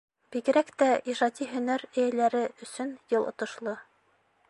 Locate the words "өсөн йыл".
2.67-3.33